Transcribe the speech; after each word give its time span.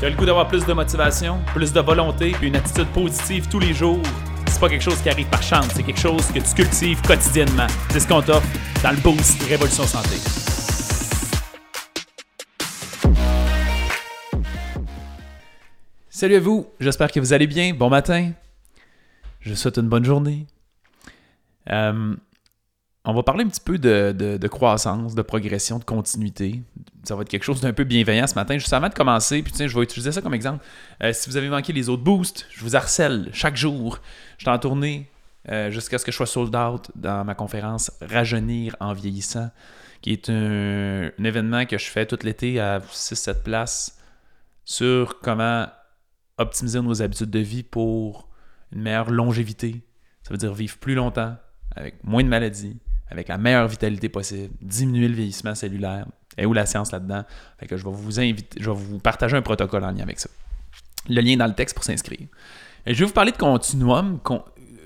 Tu 0.00 0.06
as 0.06 0.10
le 0.10 0.16
goût 0.16 0.26
d'avoir 0.26 0.48
plus 0.48 0.66
de 0.66 0.72
motivation, 0.72 1.40
plus 1.54 1.72
de 1.72 1.80
volonté, 1.80 2.32
puis 2.32 2.48
une 2.48 2.56
attitude 2.56 2.88
positive 2.88 3.48
tous 3.48 3.60
les 3.60 3.72
jours? 3.72 4.02
C'est 4.48 4.58
pas 4.58 4.68
quelque 4.68 4.82
chose 4.82 5.00
qui 5.00 5.08
arrive 5.08 5.28
par 5.28 5.42
chance, 5.42 5.68
c'est 5.72 5.84
quelque 5.84 6.00
chose 6.00 6.26
que 6.32 6.40
tu 6.40 6.54
cultives 6.54 7.00
quotidiennement. 7.02 7.68
C'est 7.90 8.00
ce 8.00 8.08
qu'on 8.08 8.20
t'offre 8.20 8.46
dans 8.82 8.90
le 8.90 8.96
Boost 8.96 9.40
Révolution 9.44 9.84
Santé. 9.84 10.16
Salut 16.08 16.36
à 16.36 16.40
vous, 16.40 16.66
j'espère 16.80 17.12
que 17.12 17.20
vous 17.20 17.32
allez 17.32 17.46
bien. 17.46 17.72
Bon 17.72 17.88
matin. 17.88 18.32
Je 19.40 19.54
souhaite 19.54 19.76
une 19.76 19.88
bonne 19.88 20.04
journée. 20.04 20.46
Euh, 21.70 22.16
on 23.06 23.12
va 23.12 23.22
parler 23.22 23.44
un 23.44 23.48
petit 23.48 23.60
peu 23.60 23.78
de, 23.78 24.48
croissance, 24.48 25.14
de 25.14 25.22
progression, 25.22 25.78
de 25.78 25.84
continuité. 25.84 26.62
Ça 27.02 27.14
va 27.14 27.22
être 27.22 27.28
quelque 27.28 27.44
chose 27.44 27.60
d'un 27.60 27.74
peu 27.74 27.84
bienveillant 27.84 28.26
ce 28.26 28.34
matin. 28.34 28.56
Juste 28.56 28.72
avant 28.72 28.88
de 28.88 28.94
commencer, 28.94 29.42
puis 29.42 29.52
tiens, 29.52 29.66
je 29.66 29.76
vais 29.76 29.84
utiliser 29.84 30.10
ça 30.10 30.22
comme 30.22 30.32
exemple. 30.32 30.64
Euh, 31.02 31.12
si 31.12 31.28
vous 31.28 31.36
avez 31.36 31.50
manqué 31.50 31.74
les 31.74 31.90
autres 31.90 32.02
boosts, 32.02 32.46
je 32.50 32.60
vous 32.60 32.76
harcèle 32.76 33.28
chaque 33.32 33.56
jour. 33.56 33.98
Je 34.38 34.44
suis 34.44 34.50
en 34.50 34.58
tournée 34.58 35.10
euh, 35.50 35.70
jusqu'à 35.70 35.98
ce 35.98 36.04
que 36.06 36.12
je 36.12 36.16
sois 36.16 36.26
sold 36.26 36.56
out 36.56 36.90
dans 36.94 37.24
ma 37.24 37.34
conférence 37.34 37.90
Rajeunir 38.00 38.74
en 38.80 38.94
vieillissant, 38.94 39.50
qui 40.00 40.12
est 40.12 40.30
un, 40.30 41.10
un 41.18 41.24
événement 41.24 41.66
que 41.66 41.76
je 41.76 41.86
fais 41.86 42.06
tout 42.06 42.18
l'été 42.22 42.58
à 42.58 42.78
6-7 42.78 43.42
places 43.42 43.98
sur 44.64 45.20
comment 45.20 45.66
optimiser 46.38 46.80
nos 46.80 47.02
habitudes 47.02 47.30
de 47.30 47.38
vie 47.38 47.62
pour 47.62 48.30
une 48.72 48.80
meilleure 48.80 49.10
longévité. 49.10 49.82
Ça 50.22 50.30
veut 50.30 50.38
dire 50.38 50.54
vivre 50.54 50.78
plus 50.78 50.94
longtemps, 50.94 51.36
avec 51.76 52.02
moins 52.02 52.24
de 52.24 52.28
maladies, 52.28 52.78
avec 53.10 53.28
la 53.28 53.38
meilleure 53.38 53.68
vitalité 53.68 54.08
possible, 54.08 54.54
diminuer 54.60 55.08
le 55.08 55.14
vieillissement 55.14 55.54
cellulaire. 55.54 56.06
Et 56.36 56.46
où 56.46 56.52
la 56.52 56.66
science 56.66 56.90
là-dedans? 56.90 57.24
Fait 57.58 57.66
que 57.66 57.76
je 57.76 57.84
vais 57.84 58.72
vous 58.72 58.98
partager 58.98 59.36
un 59.36 59.42
protocole 59.42 59.84
en 59.84 59.92
lien 59.92 60.02
avec 60.02 60.18
ça. 60.18 60.28
Le 61.08 61.20
lien 61.20 61.36
dans 61.36 61.46
le 61.46 61.54
texte 61.54 61.76
pour 61.76 61.84
s'inscrire. 61.84 62.26
Je 62.86 62.92
vais 62.92 63.04
vous 63.04 63.12
parler 63.12 63.32
de 63.32 63.36
continuum, 63.36 64.18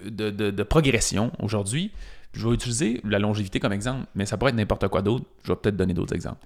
de, 0.04 0.30
de, 0.30 0.62
progression 0.62 1.32
aujourd'hui. 1.40 1.90
Je 2.32 2.46
vais 2.46 2.54
utiliser 2.54 3.00
la 3.04 3.18
longévité 3.18 3.60
comme 3.60 3.72
exemple, 3.72 4.06
mais 4.14 4.26
ça 4.26 4.36
pourrait 4.36 4.50
être 4.50 4.56
n'importe 4.56 4.88
quoi 4.88 5.02
d'autre. 5.02 5.24
Je 5.44 5.52
vais 5.52 5.56
peut-être 5.56 5.76
donner 5.76 5.94
d'autres 5.94 6.14
exemples. 6.14 6.44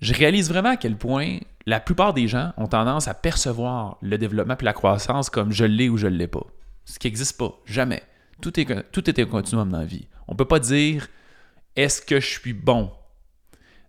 Je 0.00 0.12
réalise 0.12 0.50
vraiment 0.50 0.70
à 0.70 0.76
quel 0.76 0.96
point 0.96 1.38
la 1.64 1.80
plupart 1.80 2.12
des 2.12 2.28
gens 2.28 2.52
ont 2.58 2.66
tendance 2.66 3.08
à 3.08 3.14
percevoir 3.14 3.96
le 4.02 4.18
développement 4.18 4.56
et 4.60 4.64
la 4.64 4.74
croissance 4.74 5.30
comme 5.30 5.52
je 5.52 5.64
l'ai 5.64 5.88
ou 5.88 5.96
je 5.96 6.06
ne 6.06 6.16
l'ai 6.16 6.28
pas. 6.28 6.44
Ce 6.84 6.98
qui 6.98 7.06
n'existe 7.06 7.38
pas, 7.38 7.58
jamais. 7.64 8.02
Tout 8.42 8.60
est, 8.60 8.90
tout 8.92 9.08
est 9.08 9.18
un 9.18 9.24
continuum 9.24 9.70
dans 9.70 9.78
la 9.78 9.86
vie. 9.86 10.06
On 10.28 10.32
ne 10.32 10.36
peut 10.36 10.44
pas 10.44 10.58
dire 10.58 11.08
est-ce 11.76 12.00
que 12.00 12.20
je 12.20 12.26
suis 12.26 12.52
bon 12.52 12.90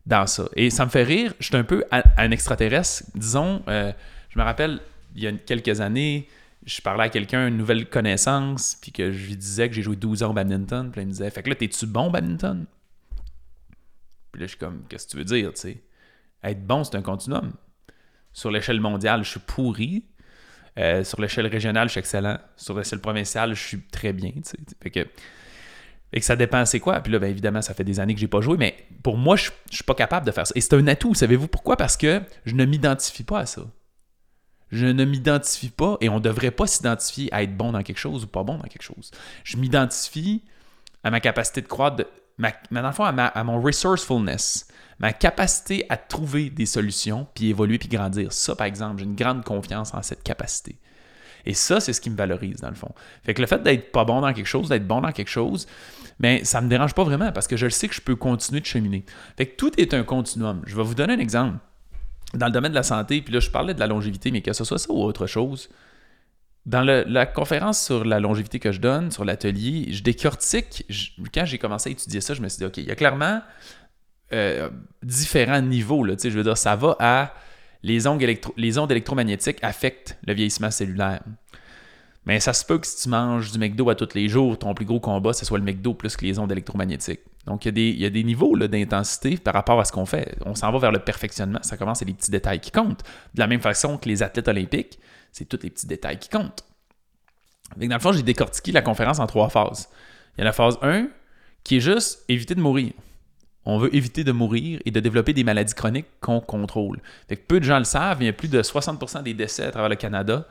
dans 0.05 0.27
ça? 0.27 0.47
Et 0.55 0.69
ça 0.69 0.85
me 0.85 0.89
fait 0.89 1.03
rire, 1.03 1.33
je 1.39 1.47
suis 1.47 1.55
un 1.55 1.63
peu 1.63 1.85
un 1.91 2.31
extraterrestre. 2.31 3.03
Disons, 3.15 3.63
euh, 3.67 3.91
je 4.29 4.39
me 4.39 4.43
rappelle, 4.43 4.79
il 5.15 5.23
y 5.23 5.27
a 5.27 5.31
quelques 5.31 5.81
années, 5.81 6.27
je 6.65 6.81
parlais 6.81 7.05
à 7.05 7.09
quelqu'un, 7.09 7.47
une 7.47 7.57
nouvelle 7.57 7.89
connaissance, 7.89 8.77
puis 8.81 8.91
que 8.91 9.11
je 9.11 9.27
lui 9.27 9.37
disais 9.37 9.69
que 9.69 9.75
j'ai 9.75 9.81
joué 9.81 9.95
12 9.95 10.23
ans 10.23 10.31
au 10.31 10.33
badminton. 10.33 10.91
Puis 10.91 11.01
il 11.01 11.07
me 11.07 11.11
disait 11.11 11.29
Fait 11.29 11.41
que 11.41 11.49
là, 11.49 11.55
t'es-tu 11.55 11.87
bon 11.87 12.07
au 12.07 12.09
badminton 12.09 12.65
Puis 14.31 14.41
là, 14.41 14.45
je 14.47 14.49
suis 14.51 14.59
comme 14.59 14.83
Qu'est-ce 14.89 15.07
que 15.07 15.11
tu 15.11 15.17
veux 15.17 15.25
dire, 15.25 15.53
tu 15.53 15.61
sais? 15.61 15.83
Être 16.43 16.65
bon, 16.65 16.83
c'est 16.83 16.95
un 16.95 17.01
continuum. 17.01 17.53
Sur 18.33 18.51
l'échelle 18.51 18.81
mondiale, 18.81 19.23
je 19.23 19.31
suis 19.31 19.39
pourri. 19.39 20.05
Euh, 20.77 21.03
sur 21.03 21.19
l'échelle 21.19 21.47
régionale, 21.47 21.87
je 21.87 21.93
suis 21.93 21.99
excellent. 21.99 22.37
Sur 22.55 22.77
l'échelle 22.77 22.99
provinciale, 22.99 23.55
je 23.55 23.63
suis 23.63 23.81
très 23.81 24.13
bien. 24.13 24.31
Tu 24.31 24.41
sais. 24.43 24.57
Fait 24.81 24.91
que 24.91 25.07
et 26.13 26.19
que 26.19 26.25
ça 26.25 26.35
dépend 26.35 26.65
c'est 26.65 26.79
quoi. 26.79 26.99
Puis 26.99 27.11
là, 27.11 27.19
bien 27.19 27.29
évidemment, 27.29 27.61
ça 27.61 27.73
fait 27.73 27.83
des 27.83 27.99
années 27.99 28.13
que 28.13 28.19
j'ai 28.19 28.27
pas 28.27 28.41
joué, 28.41 28.57
mais 28.57 28.75
pour 29.03 29.17
moi, 29.17 29.35
je, 29.35 29.49
ne 29.49 29.73
suis 29.73 29.83
pas 29.83 29.95
capable 29.95 30.25
de 30.25 30.31
faire 30.31 30.47
ça. 30.47 30.53
Et 30.55 30.61
c'est 30.61 30.75
un 30.75 30.87
atout, 30.87 31.13
savez-vous 31.13 31.47
pourquoi? 31.47 31.77
Parce 31.77 31.97
que 31.97 32.21
je 32.45 32.55
ne 32.55 32.65
m'identifie 32.65 33.23
pas 33.23 33.39
à 33.39 33.45
ça. 33.45 33.63
Je 34.71 34.85
ne 34.85 35.05
m'identifie 35.05 35.69
pas, 35.69 35.97
et 36.01 36.09
on 36.09 36.15
ne 36.15 36.19
devrait 36.19 36.51
pas 36.51 36.67
s'identifier 36.67 37.33
à 37.33 37.43
être 37.43 37.55
bon 37.55 37.71
dans 37.71 37.83
quelque 37.83 37.99
chose 37.99 38.25
ou 38.25 38.27
pas 38.27 38.43
bon 38.43 38.57
dans 38.57 38.67
quelque 38.67 38.81
chose. 38.81 39.11
Je 39.43 39.57
m'identifie 39.57 40.43
à 41.03 41.11
ma 41.11 41.21
capacité 41.21 41.61
de 41.61 41.67
croître, 41.67 42.03
ma, 42.37 42.51
le 42.71 42.91
fond, 42.91 43.05
à, 43.05 43.11
à, 43.11 43.43
mon 43.45 43.61
resourcefulness, 43.61 44.67
ma 44.99 45.13
capacité 45.13 45.85
à 45.87 45.95
trouver 45.95 46.49
des 46.49 46.65
solutions, 46.65 47.27
puis 47.33 47.49
évoluer, 47.49 47.77
puis 47.77 47.87
grandir. 47.87 48.33
Ça, 48.33 48.55
par 48.55 48.67
exemple, 48.67 48.99
j'ai 48.99 49.05
une 49.05 49.15
grande 49.15 49.45
confiance 49.45 49.93
en 49.93 50.01
cette 50.01 50.23
capacité. 50.23 50.77
Et 51.45 51.53
ça, 51.53 51.79
c'est 51.79 51.93
ce 51.93 52.01
qui 52.01 52.09
me 52.09 52.15
valorise, 52.15 52.57
dans 52.57 52.69
le 52.69 52.75
fond. 52.75 52.91
Fait 53.23 53.33
que 53.33 53.41
le 53.41 53.47
fait 53.47 53.61
d'être 53.63 53.91
pas 53.91 54.05
bon 54.05 54.21
dans 54.21 54.33
quelque 54.33 54.47
chose, 54.47 54.69
d'être 54.69 54.87
bon 54.87 55.01
dans 55.01 55.11
quelque 55.11 55.29
chose, 55.29 55.67
mais 56.19 56.43
ça 56.43 56.61
me 56.61 56.67
dérange 56.67 56.93
pas 56.93 57.03
vraiment 57.03 57.31
parce 57.31 57.47
que 57.47 57.57
je 57.57 57.65
le 57.65 57.71
sais 57.71 57.87
que 57.87 57.95
je 57.95 58.01
peux 58.01 58.15
continuer 58.15 58.61
de 58.61 58.65
cheminer. 58.65 59.05
Fait 59.37 59.45
que 59.45 59.55
tout 59.55 59.79
est 59.79 59.93
un 59.93 60.03
continuum. 60.03 60.61
Je 60.65 60.75
vais 60.75 60.83
vous 60.83 60.95
donner 60.95 61.13
un 61.13 61.19
exemple. 61.19 61.57
Dans 62.33 62.47
le 62.47 62.51
domaine 62.51 62.71
de 62.71 62.75
la 62.75 62.83
santé, 62.83 63.21
puis 63.21 63.33
là, 63.33 63.39
je 63.39 63.49
parlais 63.49 63.73
de 63.73 63.79
la 63.79 63.87
longévité, 63.87 64.31
mais 64.31 64.41
que 64.41 64.51
ce 64.51 64.65
soit 64.65 64.79
ça 64.79 64.91
ou 64.91 65.01
autre 65.01 65.27
chose, 65.27 65.69
dans 66.65 66.81
la 66.81 67.25
conférence 67.25 67.81
sur 67.81 68.03
la 68.03 68.19
longévité 68.19 68.59
que 68.59 68.73
je 68.73 68.81
donne, 68.81 69.09
sur 69.09 69.23
l'atelier, 69.23 69.87
je 69.93 70.03
décortique. 70.03 70.85
quand 71.33 71.45
j'ai 71.45 71.57
commencé 71.57 71.89
à 71.89 71.91
étudier 71.93 72.19
ça, 72.19 72.33
je 72.33 72.41
me 72.41 72.49
suis 72.49 72.57
dit, 72.57 72.65
OK, 72.65 72.77
il 72.77 72.83
y 72.83 72.91
a 72.91 72.95
clairement 72.95 73.41
euh, 74.33 74.69
différents 75.01 75.61
niveaux. 75.61 76.03
Là, 76.03 76.15
je 76.21 76.27
veux 76.29 76.43
dire, 76.43 76.57
ça 76.57 76.75
va 76.75 76.97
à 76.99 77.33
les 77.83 78.07
ondes, 78.07 78.21
électromagnétiques 78.21 79.59
affectent 79.61 80.17
le 80.25 80.33
vieillissement 80.33 80.71
cellulaire. 80.71 81.23
Mais 82.25 82.41
ça 82.41 82.51
se 82.51 82.65
peut 82.65 82.77
que 82.77 82.85
si 82.85 83.03
tu 83.03 83.09
manges 83.09 83.51
du 83.51 83.57
McDo 83.57 83.89
à 83.89 83.95
tous 83.95 84.13
les 84.13 84.27
jours, 84.27 84.59
ton 84.59 84.73
plus 84.73 84.85
gros 84.85 84.99
combat, 84.99 85.31
ce 85.31 85.45
soit 85.45 85.57
le 85.57 85.63
McDo 85.63 85.93
plus 85.93 86.17
que 86.17 86.25
les 86.25 86.39
ondes 86.39 86.51
électromagnétiques. 86.51 87.21
Donc, 87.45 87.63
il 87.63 87.67
y 87.67 87.69
a 87.69 87.71
des, 87.71 87.89
il 87.89 88.17
y 88.17 88.23
niveaux 88.25 88.57
d'intensité 88.57 89.37
par 89.37 89.53
rapport 89.53 89.79
à 89.79 89.85
ce 89.85 89.93
qu'on 89.93 90.05
fait. 90.05 90.37
On 90.45 90.53
s'en 90.53 90.69
va 90.73 90.79
vers 90.79 90.91
le 90.91 90.99
perfectionnement. 90.99 91.59
Ça 91.61 91.77
commence, 91.77 91.99
c'est 91.99 92.05
les 92.05 92.13
petits 92.13 92.31
détails 92.31 92.59
qui 92.59 92.71
comptent. 92.71 93.03
De 93.33 93.39
la 93.39 93.47
même 93.47 93.61
façon 93.61 93.97
que 93.97 94.09
les 94.09 94.21
athlètes 94.21 94.49
olympiques, 94.49 94.99
c'est 95.31 95.45
tous 95.45 95.59
les 95.63 95.69
petits 95.69 95.87
détails 95.87 96.19
qui 96.19 96.27
comptent. 96.27 96.65
dans 97.77 97.95
le 97.95 98.01
fond, 98.01 98.11
j'ai 98.11 98.23
décortiqué 98.23 98.73
la 98.73 98.81
conférence 98.81 99.19
en 99.19 99.27
trois 99.27 99.47
phases. 99.47 99.87
Il 100.35 100.39
y 100.39 100.41
a 100.41 100.45
la 100.45 100.51
phase 100.51 100.77
1 100.81 101.07
qui 101.63 101.77
est 101.77 101.81
juste 101.81 102.25
éviter 102.27 102.55
de 102.55 102.61
mourir 102.61 102.91
on 103.69 103.77
veut 103.77 103.93
éviter 103.93 104.23
de 104.23 104.31
mourir 104.31 104.79
et 104.85 104.91
de 104.91 104.99
développer 105.01 105.33
des 105.33 105.43
maladies 105.43 105.73
chroniques 105.73 106.07
qu'on 106.21 106.39
contrôle. 106.39 107.01
Peu 107.49 107.59
de 107.59 107.65
gens 107.65 107.77
le 107.77 107.83
savent, 107.83 108.17
il 108.21 108.25
y 108.25 108.29
a 108.29 108.33
plus 108.33 108.47
de 108.47 108.61
60% 108.61 109.23
des 109.23 109.33
décès 109.33 109.65
à 109.65 109.71
travers 109.71 109.89
le 109.89 109.97
Canada 109.97 110.47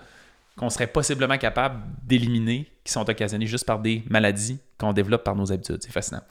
qu'on 0.58 0.68
serait 0.68 0.86
possiblement 0.86 1.38
capable 1.38 1.82
d'éliminer, 2.02 2.70
qui 2.84 2.92
sont 2.92 3.08
occasionnés 3.08 3.46
juste 3.46 3.64
par 3.64 3.78
des 3.78 4.02
maladies 4.10 4.58
qu'on 4.78 4.92
développe 4.92 5.24
par 5.24 5.34
nos 5.34 5.50
habitudes. 5.50 5.78
C'est 5.80 5.92
fascinant. 5.92 6.22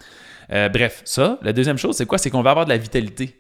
Euh, 0.52 0.70
bref, 0.70 1.02
ça. 1.06 1.40
La 1.42 1.54
deuxième 1.54 1.78
chose, 1.78 1.96
c'est 1.96 2.06
quoi? 2.06 2.20
C'est 2.20 2.30
qu'on 2.30 2.44
va 2.44 2.52
avoir 2.52 2.66
de 2.66 2.70
la 2.72 2.78
vitalité. 2.78 3.40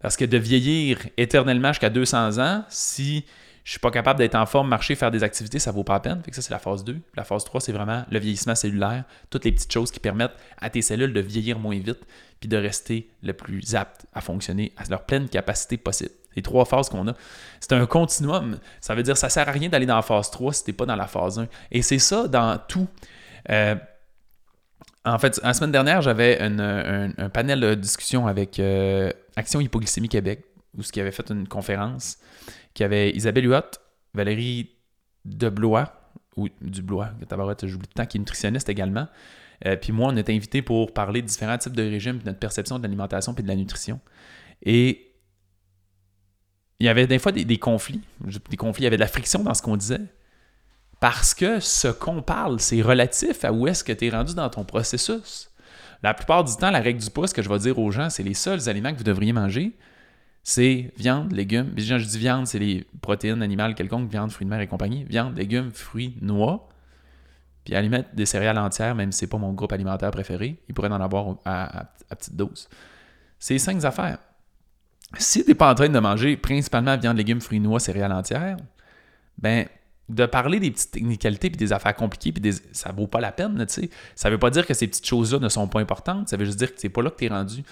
Parce 0.00 0.16
que 0.16 0.24
de 0.24 0.38
vieillir 0.38 1.00
éternellement 1.16 1.72
jusqu'à 1.72 1.90
200 1.90 2.38
ans, 2.38 2.64
si 2.68 3.24
je 3.68 3.72
suis 3.72 3.80
pas 3.80 3.90
capable 3.90 4.18
d'être 4.18 4.34
en 4.34 4.46
forme, 4.46 4.66
marcher, 4.66 4.94
faire 4.94 5.10
des 5.10 5.22
activités, 5.22 5.58
ça 5.58 5.72
vaut 5.72 5.84
pas 5.84 5.92
la 5.92 6.00
peine. 6.00 6.22
Fait 6.24 6.30
que 6.30 6.36
ça, 6.36 6.40
c'est 6.40 6.54
la 6.54 6.58
phase 6.58 6.84
2. 6.84 7.02
La 7.16 7.22
phase 7.22 7.44
3, 7.44 7.60
c'est 7.60 7.72
vraiment 7.72 8.02
le 8.10 8.18
vieillissement 8.18 8.54
cellulaire, 8.54 9.04
toutes 9.28 9.44
les 9.44 9.52
petites 9.52 9.70
choses 9.70 9.90
qui 9.90 10.00
permettent 10.00 10.32
à 10.58 10.70
tes 10.70 10.80
cellules 10.80 11.12
de 11.12 11.20
vieillir 11.20 11.58
moins 11.58 11.78
vite, 11.78 12.00
puis 12.40 12.48
de 12.48 12.56
rester 12.56 13.10
le 13.22 13.34
plus 13.34 13.74
apte 13.74 14.06
à 14.14 14.22
fonctionner 14.22 14.72
à 14.78 14.84
leur 14.88 15.04
pleine 15.04 15.28
capacité 15.28 15.76
possible. 15.76 16.12
Les 16.34 16.40
trois 16.40 16.64
phases 16.64 16.88
qu'on 16.88 17.08
a. 17.08 17.14
C'est 17.60 17.74
un 17.74 17.84
continuum. 17.84 18.58
Ça 18.80 18.94
veut 18.94 19.02
dire 19.02 19.18
ça 19.18 19.28
sert 19.28 19.46
à 19.46 19.52
rien 19.52 19.68
d'aller 19.68 19.84
dans 19.84 19.96
la 19.96 20.02
phase 20.02 20.30
3 20.30 20.54
si 20.54 20.64
tu 20.64 20.70
n'es 20.70 20.74
pas 20.74 20.86
dans 20.86 20.96
la 20.96 21.06
phase 21.06 21.38
1. 21.38 21.46
Et 21.70 21.82
c'est 21.82 21.98
ça 21.98 22.26
dans 22.26 22.56
tout. 22.56 22.88
Euh, 23.50 23.74
en 25.04 25.18
fait, 25.18 25.38
la 25.42 25.52
semaine 25.52 25.72
dernière, 25.72 26.00
j'avais 26.00 26.40
un, 26.40 27.28
panel 27.28 27.60
de 27.60 27.74
discussion 27.74 28.26
avec 28.26 28.60
euh, 28.60 29.10
Action 29.36 29.60
Hypoglycémie 29.60 30.08
Québec, 30.08 30.42
où 30.76 30.82
ce 30.82 30.92
qui 30.92 31.00
avait 31.00 31.12
fait 31.12 31.30
une 31.30 31.48
conférence 31.48 32.18
qui 32.74 32.84
avait 32.84 33.10
Isabelle 33.10 33.46
Huot, 33.46 33.78
Valérie 34.14 34.70
Deblois, 35.24 35.92
ou 36.36 36.48
Dublois, 36.60 37.10
j'oublie 37.62 37.88
le 37.88 37.94
temps, 37.94 38.06
qui 38.06 38.16
est 38.16 38.20
nutritionniste 38.20 38.68
également. 38.68 39.08
Euh, 39.66 39.76
puis 39.76 39.92
moi, 39.92 40.10
on 40.12 40.16
était 40.16 40.32
invités 40.32 40.62
pour 40.62 40.92
parler 40.92 41.20
de 41.22 41.26
différents 41.26 41.58
types 41.58 41.74
de 41.74 41.82
régimes, 41.82 42.18
de 42.18 42.24
notre 42.24 42.38
perception 42.38 42.78
de 42.78 42.84
l'alimentation 42.84 43.34
puis 43.34 43.42
de 43.42 43.48
la 43.48 43.56
nutrition. 43.56 44.00
Et 44.62 45.14
il 46.78 46.86
y 46.86 46.88
avait 46.88 47.08
des 47.08 47.18
fois 47.18 47.32
des, 47.32 47.58
conflits. 47.58 48.00
Des 48.50 48.56
conflits, 48.56 48.82
il 48.82 48.84
y 48.84 48.86
avait 48.86 48.96
de 48.96 49.00
la 49.00 49.08
friction 49.08 49.42
dans 49.42 49.54
ce 49.54 49.62
qu'on 49.62 49.76
disait. 49.76 50.00
Parce 51.00 51.34
que 51.34 51.58
ce 51.58 51.88
qu'on 51.88 52.22
parle, 52.22 52.60
c'est 52.60 52.82
relatif 52.82 53.44
à 53.44 53.52
où 53.52 53.66
est-ce 53.66 53.82
que 53.82 53.92
tu 53.92 54.06
es 54.06 54.10
rendu 54.10 54.34
dans 54.34 54.48
ton 54.48 54.64
processus. 54.64 55.50
La 56.02 56.14
plupart 56.14 56.44
du 56.44 56.54
temps, 56.56 56.70
la 56.70 56.80
règle 56.80 57.02
du 57.02 57.10
pouce 57.10 57.32
que 57.32 57.42
je 57.42 57.48
vais 57.48 57.58
dire 57.58 57.78
aux 57.78 57.90
gens, 57.90 58.10
c'est 58.10 58.22
les 58.22 58.34
seuls 58.34 58.68
aliments 58.68 58.92
que 58.92 58.98
vous 58.98 59.04
devriez 59.04 59.32
manger 59.32 59.76
c'est 60.50 60.90
viande, 60.96 61.32
légumes. 61.32 61.72
Puis, 61.74 61.84
je 61.84 61.94
dis 61.96 62.18
viande, 62.18 62.46
c'est 62.46 62.58
les 62.58 62.86
protéines 63.02 63.42
animales 63.42 63.74
quelconques, 63.74 64.10
viande, 64.10 64.30
fruits 64.30 64.46
de 64.46 64.50
mer 64.50 64.62
et 64.62 64.66
compagnie. 64.66 65.04
Viande, 65.04 65.36
légumes, 65.36 65.70
fruits, 65.72 66.16
noix. 66.22 66.70
Puis 67.64 67.74
à 67.74 67.82
la 67.82 68.02
des 68.14 68.24
céréales 68.24 68.56
entières, 68.56 68.94
même 68.94 69.12
si 69.12 69.18
ce 69.18 69.24
n'est 69.26 69.28
pas 69.28 69.36
mon 69.36 69.52
groupe 69.52 69.74
alimentaire 69.74 70.10
préféré, 70.10 70.58
il 70.66 70.74
pourrait 70.74 70.88
en 70.88 71.02
avoir 71.02 71.36
à, 71.44 71.92
petite 72.08 72.34
dose. 72.34 72.66
C'est 73.38 73.58
cinq 73.58 73.84
affaires. 73.84 74.16
Si 75.18 75.44
tu 75.44 75.50
n'es 75.50 75.54
pas 75.54 75.70
en 75.70 75.74
train 75.74 75.90
de 75.90 75.98
manger 75.98 76.38
principalement 76.38 76.96
viande, 76.96 77.18
légumes, 77.18 77.42
fruits, 77.42 77.60
noix, 77.60 77.78
céréales 77.78 78.12
entières, 78.12 78.56
ben 79.36 79.66
de 80.08 80.24
parler 80.24 80.60
des 80.60 80.70
petites 80.70 80.92
technicalités 80.92 81.50
puis 81.50 81.58
des 81.58 81.74
affaires 81.74 81.94
compliquées 81.94 82.32
puis 82.32 82.40
des... 82.40 82.52
ça 82.72 82.90
vaut 82.90 83.06
pas 83.06 83.20
la 83.20 83.32
peine, 83.32 83.66
tu 83.66 83.82
sais. 83.82 83.90
Ça 84.14 84.30
veut 84.30 84.38
pas 84.38 84.48
dire 84.48 84.66
que 84.66 84.72
ces 84.72 84.86
petites 84.86 85.06
choses-là 85.06 85.40
ne 85.40 85.50
sont 85.50 85.68
pas 85.68 85.80
importantes, 85.80 86.30
ça 86.30 86.38
veut 86.38 86.46
juste 86.46 86.58
dire 86.58 86.74
que 86.74 86.80
c'est 86.80 86.88
pas 86.88 87.02
là 87.02 87.10
que 87.10 87.18
tu 87.18 87.26
es 87.26 87.28
rendu. 87.28 87.62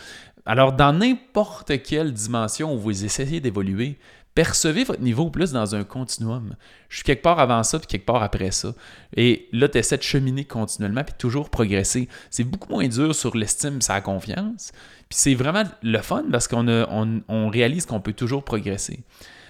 Alors, 0.46 0.72
dans 0.72 0.92
n'importe 0.92 1.82
quelle 1.82 2.12
dimension 2.12 2.72
où 2.74 2.78
vous 2.78 3.04
essayez 3.04 3.40
d'évoluer, 3.40 3.98
percevez 4.36 4.84
votre 4.84 5.00
niveau 5.00 5.28
plus 5.28 5.50
dans 5.50 5.74
un 5.74 5.82
continuum. 5.82 6.54
Je 6.88 6.96
suis 6.96 7.04
quelque 7.04 7.22
part 7.22 7.40
avant 7.40 7.64
ça, 7.64 7.78
puis 7.80 7.88
quelque 7.88 8.06
part 8.06 8.22
après 8.22 8.52
ça. 8.52 8.72
Et 9.16 9.48
là, 9.50 9.68
tu 9.68 9.78
essaies 9.78 9.96
de 9.96 10.02
cheminer 10.02 10.44
continuellement, 10.44 11.02
puis 11.02 11.14
toujours 11.18 11.50
progresser. 11.50 12.08
C'est 12.30 12.44
beaucoup 12.44 12.70
moins 12.70 12.86
dur 12.86 13.14
sur 13.14 13.36
l'estime, 13.36 13.80
sa 13.80 14.00
confiance. 14.00 14.72
Puis 15.08 15.18
c'est 15.18 15.34
vraiment 15.34 15.64
le 15.82 15.98
fun 15.98 16.24
parce 16.30 16.46
qu'on 16.46 16.68
on, 17.28 17.48
réalise 17.48 17.86
qu'on 17.86 18.00
peut 18.00 18.12
toujours 18.12 18.44
progresser. 18.44 19.00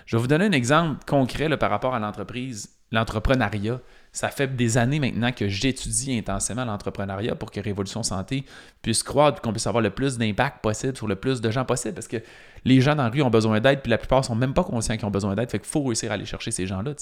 Je 0.07 0.17
vais 0.17 0.21
vous 0.21 0.29
donner 0.29 0.47
un 0.47 0.53
exemple 0.53 1.05
concret 1.05 1.55
par 1.59 1.71
rapport 1.71 1.95
à 1.95 1.99
l'entreprise, 1.99 2.71
l'entrepreneuriat. 2.93 3.81
Ça 4.17 4.31
fait 4.31 4.57
des 4.57 4.79
années 4.79 4.99
maintenant 4.99 5.31
que 5.31 5.47
j'étudie 5.47 6.17
intensément 6.17 6.65
l'entrepreneuriat 6.65 7.35
pour 7.35 7.51
que 7.51 7.61
Révolution 7.61 8.03
Santé 8.03 8.47
puisse 8.81 9.03
croître, 9.03 9.43
qu'on 9.43 9.53
puisse 9.53 9.67
avoir 9.67 9.83
le 9.83 9.91
plus 9.91 10.17
d'impact 10.17 10.63
possible 10.63 10.97
sur 10.97 11.07
le 11.07 11.17
plus 11.17 11.43
de 11.43 11.51
gens 11.51 11.67
possible. 11.67 11.93
Parce 11.93 12.09
que 12.09 12.17
les 12.65 12.81
gens 12.81 12.95
dans 12.95 13.03
la 13.03 13.11
rue 13.11 13.21
ont 13.21 13.29
besoin 13.29 13.61
d'aide, 13.61 13.83
puis 13.83 13.91
la 13.91 13.99
plupart 13.99 14.25
sont 14.25 14.35
même 14.35 14.55
pas 14.55 14.65
conscients 14.65 14.97
qu'ils 14.97 15.05
ont 15.05 15.11
besoin 15.11 15.35
d'aide. 15.35 15.51
Fait 15.51 15.63
faut 15.67 15.83
réussir 15.85 16.11
à 16.11 16.15
aller 16.15 16.25
chercher 16.25 16.51
ces 16.51 16.67
gens-là. 16.67 16.95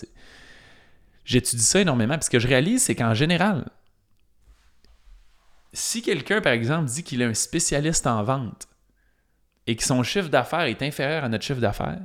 J'étudie 1.25 1.63
ça 1.63 1.83
énormément. 1.83 2.15
Puis 2.15 2.25
ce 2.25 2.31
que 2.31 2.41
je 2.41 2.49
réalise, 2.49 2.83
c'est 2.83 2.97
qu'en 2.97 3.15
général, 3.15 3.69
si 5.73 6.03
quelqu'un, 6.03 6.41
par 6.41 6.53
exemple, 6.53 6.87
dit 6.87 7.05
qu'il 7.05 7.23
est 7.23 7.27
un 7.27 7.35
spécialiste 7.35 8.09
en 8.09 8.25
vente 8.25 8.67
et 9.69 9.77
que 9.77 9.85
son 9.85 10.03
chiffre 10.03 10.31
d'affaires 10.31 10.63
est 10.63 10.83
inférieur 10.83 11.23
à 11.23 11.29
notre 11.29 11.45
chiffre 11.45 11.61
d'affaires, 11.61 12.03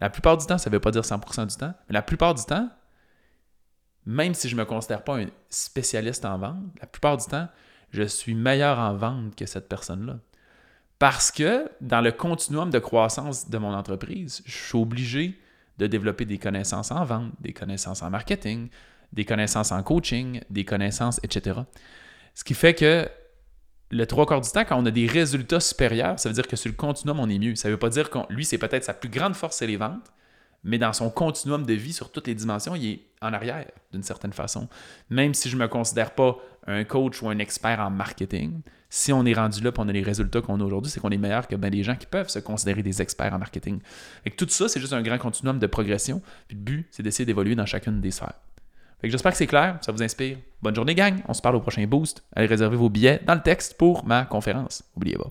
la 0.00 0.08
plupart 0.08 0.38
du 0.38 0.46
temps, 0.46 0.56
ça 0.56 0.70
ne 0.70 0.74
veut 0.74 0.80
pas 0.80 0.90
dire 0.90 1.02
100% 1.02 1.48
du 1.48 1.56
temps, 1.56 1.74
mais 1.86 1.92
la 1.92 2.00
plupart 2.00 2.34
du 2.34 2.44
temps, 2.44 2.70
même 4.08 4.32
si 4.32 4.48
je 4.48 4.56
ne 4.56 4.60
me 4.60 4.64
considère 4.64 5.04
pas 5.04 5.18
un 5.18 5.26
spécialiste 5.50 6.24
en 6.24 6.38
vente, 6.38 6.64
la 6.80 6.86
plupart 6.86 7.18
du 7.18 7.26
temps, 7.26 7.46
je 7.90 8.04
suis 8.04 8.34
meilleur 8.34 8.78
en 8.78 8.94
vente 8.94 9.36
que 9.36 9.44
cette 9.44 9.68
personne-là. 9.68 10.16
Parce 10.98 11.30
que 11.30 11.70
dans 11.82 12.00
le 12.00 12.10
continuum 12.10 12.70
de 12.70 12.78
croissance 12.78 13.50
de 13.50 13.58
mon 13.58 13.74
entreprise, 13.74 14.42
je 14.46 14.56
suis 14.56 14.78
obligé 14.78 15.38
de 15.76 15.86
développer 15.86 16.24
des 16.24 16.38
connaissances 16.38 16.90
en 16.90 17.04
vente, 17.04 17.32
des 17.40 17.52
connaissances 17.52 18.00
en 18.00 18.08
marketing, 18.08 18.70
des 19.12 19.26
connaissances 19.26 19.72
en 19.72 19.82
coaching, 19.82 20.40
des 20.48 20.64
connaissances, 20.64 21.20
etc. 21.22 21.60
Ce 22.34 22.44
qui 22.44 22.54
fait 22.54 22.72
que 22.72 23.06
le 23.90 24.06
trois 24.06 24.24
quarts 24.24 24.40
du 24.40 24.50
temps, 24.50 24.64
quand 24.64 24.80
on 24.80 24.86
a 24.86 24.90
des 24.90 25.06
résultats 25.06 25.60
supérieurs, 25.60 26.18
ça 26.18 26.30
veut 26.30 26.34
dire 26.34 26.48
que 26.48 26.56
sur 26.56 26.70
le 26.70 26.76
continuum, 26.76 27.20
on 27.20 27.28
est 27.28 27.38
mieux. 27.38 27.56
Ça 27.56 27.68
ne 27.68 27.74
veut 27.74 27.78
pas 27.78 27.90
dire 27.90 28.08
que 28.08 28.18
lui, 28.30 28.46
c'est 28.46 28.58
peut-être 28.58 28.84
sa 28.84 28.94
plus 28.94 29.10
grande 29.10 29.34
force, 29.34 29.56
c'est 29.58 29.66
les 29.66 29.76
ventes, 29.76 30.10
mais 30.64 30.78
dans 30.78 30.92
son 30.92 31.10
continuum 31.10 31.64
de 31.64 31.74
vie, 31.74 31.92
sur 31.92 32.10
toutes 32.10 32.26
les 32.26 32.34
dimensions, 32.34 32.74
il 32.74 32.86
est 32.86 33.00
en 33.22 33.32
arrière 33.32 33.66
d'une 33.92 34.02
certaine 34.02 34.32
façon. 34.32 34.68
Même 35.10 35.34
si 35.34 35.48
je 35.48 35.56
ne 35.56 35.62
me 35.62 35.68
considère 35.68 36.14
pas 36.14 36.36
un 36.66 36.84
coach 36.84 37.22
ou 37.22 37.28
un 37.28 37.38
expert 37.38 37.80
en 37.80 37.90
marketing, 37.90 38.60
si 38.90 39.12
on 39.12 39.24
est 39.24 39.34
rendu 39.34 39.62
là 39.62 39.70
et 39.70 39.78
on 39.78 39.88
a 39.88 39.92
les 39.92 40.02
résultats 40.02 40.40
qu'on 40.40 40.60
a 40.60 40.64
aujourd'hui, 40.64 40.90
c'est 40.90 41.00
qu'on 41.00 41.10
est 41.10 41.18
meilleur 41.18 41.46
que 41.46 41.56
bien 41.56 41.70
des 41.70 41.82
gens 41.82 41.96
qui 41.96 42.06
peuvent 42.06 42.28
se 42.28 42.38
considérer 42.38 42.82
des 42.82 43.00
experts 43.02 43.32
en 43.32 43.38
marketing. 43.38 43.80
Et 44.24 44.30
tout 44.30 44.48
ça, 44.48 44.68
c'est 44.68 44.80
juste 44.80 44.92
un 44.92 45.02
grand 45.02 45.18
continuum 45.18 45.58
de 45.58 45.66
progression. 45.66 46.22
Le 46.50 46.56
but, 46.56 46.88
c'est 46.90 47.02
d'essayer 47.02 47.26
d'évoluer 47.26 47.54
dans 47.54 47.66
chacune 47.66 48.00
des 48.00 48.10
sphères. 48.10 48.34
j'espère 49.02 49.32
que 49.32 49.38
c'est 49.38 49.46
clair, 49.46 49.78
ça 49.82 49.92
vous 49.92 50.02
inspire. 50.02 50.38
Bonne 50.62 50.74
journée, 50.74 50.94
gang. 50.94 51.20
On 51.28 51.34
se 51.34 51.42
parle 51.42 51.56
au 51.56 51.60
prochain 51.60 51.86
boost. 51.86 52.22
Allez 52.34 52.46
réserver 52.46 52.76
vos 52.76 52.88
billets 52.88 53.20
dans 53.26 53.34
le 53.34 53.42
texte 53.42 53.76
pour 53.76 54.04
ma 54.04 54.24
conférence. 54.24 54.82
N'oubliez 54.96 55.16
pas. 55.16 55.30